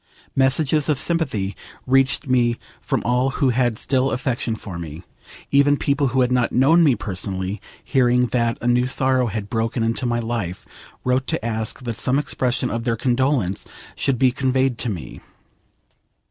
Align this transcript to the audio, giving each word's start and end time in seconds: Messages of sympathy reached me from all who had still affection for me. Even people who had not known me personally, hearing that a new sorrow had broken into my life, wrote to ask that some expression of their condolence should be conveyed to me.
Messages 0.35 0.89
of 0.89 0.97
sympathy 0.97 1.55
reached 1.85 2.25
me 2.27 2.55
from 2.81 3.03
all 3.05 3.29
who 3.29 3.49
had 3.49 3.77
still 3.77 4.09
affection 4.09 4.55
for 4.55 4.79
me. 4.79 5.03
Even 5.51 5.77
people 5.77 6.07
who 6.07 6.21
had 6.21 6.31
not 6.31 6.51
known 6.51 6.83
me 6.83 6.95
personally, 6.95 7.61
hearing 7.83 8.25
that 8.29 8.57
a 8.61 8.65
new 8.67 8.87
sorrow 8.87 9.27
had 9.27 9.47
broken 9.47 9.83
into 9.83 10.07
my 10.07 10.17
life, 10.17 10.65
wrote 11.03 11.27
to 11.27 11.45
ask 11.45 11.81
that 11.83 11.97
some 11.99 12.17
expression 12.17 12.71
of 12.71 12.83
their 12.83 12.97
condolence 12.97 13.67
should 13.95 14.17
be 14.17 14.31
conveyed 14.31 14.79
to 14.79 14.89
me. 14.89 15.21